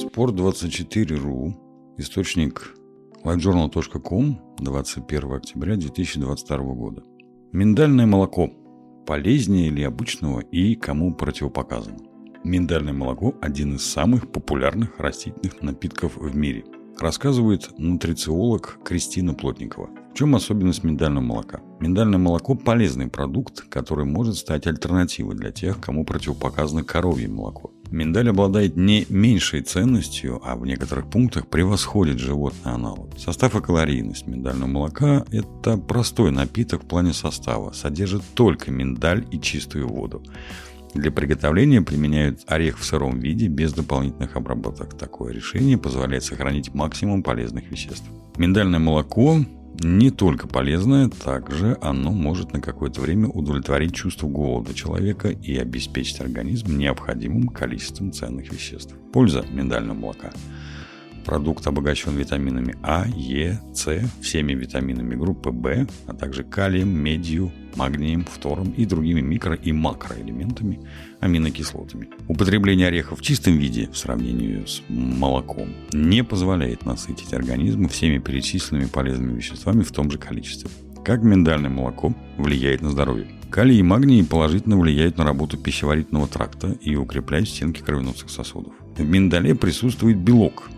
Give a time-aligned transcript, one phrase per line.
[0.00, 1.54] Спорт24.ру,
[1.98, 2.74] источник
[3.22, 7.02] livejournal.com, 21 октября 2022 года.
[7.52, 8.50] Миндальное молоко.
[9.06, 11.98] Полезнее ли обычного и кому противопоказано?
[12.44, 16.64] Миндальное молоко– один из самых популярных растительных напитков в мире.
[16.98, 19.90] Рассказывает нутрициолог Кристина Плотникова.
[20.10, 21.60] В чем особенность миндального молока?
[21.78, 27.70] Миндальное молоко– полезный продукт, который может стать альтернативой для тех, кому противопоказано коровье молоко.
[27.90, 33.18] Миндаль обладает не меньшей ценностью, а в некоторых пунктах превосходит животный аналог.
[33.18, 39.40] Состав и калорийность миндального молока– это простой напиток в плане состава, содержит только миндаль и
[39.40, 40.22] чистую воду.
[40.92, 44.98] Для приготовления применяют орех в сыром виде без дополнительных обработок.
[44.98, 48.04] Такое решение позволяет сохранить максимум полезных веществ.
[48.36, 49.38] Миндальное молоко
[49.80, 56.20] не только полезное, также оно может на какое-то время удовлетворить чувство голода человека и обеспечить
[56.20, 58.94] организм необходимым количеством ценных веществ.
[59.12, 60.32] Польза миндального молока–
[61.24, 68.24] Продукт обогащен витаминами А, Е, С, всеми витаминами группы В, а также калием, медью, магнием,
[68.24, 70.80] фтором и другими микро- и макроэлементами,
[71.20, 72.08] аминокислотами.
[72.28, 78.86] Употребление орехов в чистом виде в сравнении с молоком не позволяет насытить организм всеми перечисленными
[78.86, 80.70] полезными веществами в том же количестве.
[81.04, 83.26] Как миндальное молоко влияет на здоровье?
[83.50, 88.72] Калий и магний положительно влияют на работу пищеварительного тракта и укрепляют стенки кровеносных сосудов.
[88.96, 90.70] В миндале присутствует белок,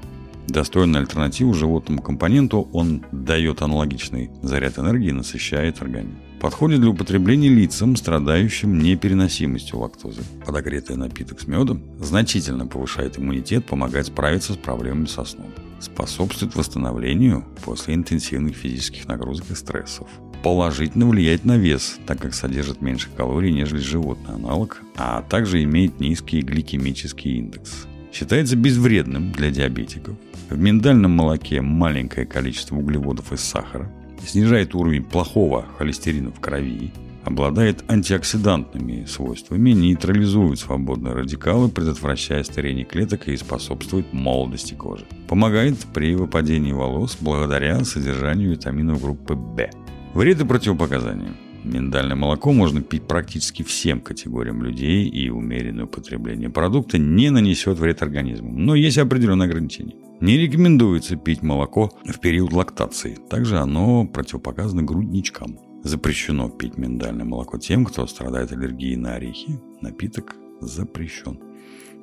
[0.48, 6.18] Достойная альтернатива животному компоненту, он дает аналогичный заряд энергии и насыщает организм.
[6.40, 10.22] Подходит для употребления лицам, страдающим непереносимостью лактозы.
[10.44, 15.52] Подогретый напиток с медом значительно повышает иммунитет, помогает справиться с проблемами со сном.
[15.78, 20.08] Способствует восстановлению после интенсивных физических нагрузок и стрессов.
[20.42, 26.00] Положительно влияет на вес, так как содержит меньше калорий, нежели животный аналог, а также имеет
[26.00, 27.86] низкий гликемический индекс.
[28.12, 30.16] Считается безвредным для диабетиков.
[30.50, 33.90] В миндальном молоке маленькое количество углеводов и сахара,
[34.26, 36.92] снижает уровень плохого холестерина в крови,
[37.24, 45.06] обладает антиоксидантными свойствами, нейтрализует свободные радикалы, предотвращая старение клеток и способствует молодости кожи.
[45.28, 49.70] Помогает при выпадении волос благодаря содержанию витаминов группы В.
[50.14, 51.32] Вред и противопоказания.
[51.64, 58.02] Миндальное молоко можно пить практически всем категориям людей, и умеренное употребление продукта не нанесет вред
[58.02, 58.50] организму.
[58.52, 59.94] Но есть определенные ограничения.
[60.20, 63.16] Не рекомендуется пить молоко в период лактации.
[63.28, 65.58] Также оно противопоказано грудничкам.
[65.84, 69.60] Запрещено пить миндальное молоко тем, кто страдает аллергией на орехи.
[69.80, 71.40] Напиток запрещен.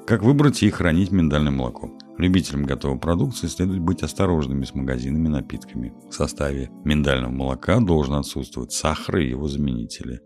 [0.07, 1.91] Как выбрать и хранить миндальное молоко?
[2.17, 5.93] Любителям готовой продукции следует быть осторожными с магазинами напитками.
[6.09, 10.21] В составе миндального молока должен отсутствовать сахар и его заменители.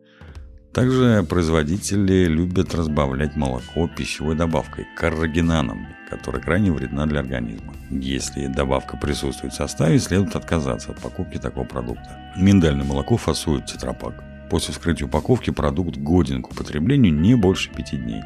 [0.73, 7.73] Также производители любят разбавлять молоко пищевой добавкой– каррагинаном, которая крайне вредна для организма.
[7.91, 12.33] Если добавка присутствует в составе, следует отказаться от покупки такого продукта.
[12.35, 14.23] Миндальное молоко фасуют в тетрапак.
[14.49, 18.23] После вскрытия упаковки продукт годен к употреблению не больше 5 дней.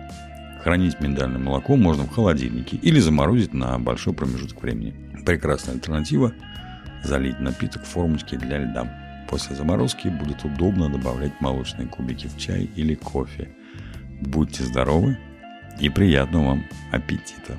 [0.63, 4.93] Хранить миндальное молоко можно в холодильнике или заморозить на большой промежуток времени.
[5.25, 6.33] Прекрасная альтернатива–
[7.03, 9.25] залить напиток в формочке для льда.
[9.29, 13.49] После заморозки будет удобно добавлять молочные кубики в чай или кофе.
[14.21, 15.17] Будьте здоровы
[15.79, 17.57] и приятного вам аппетита!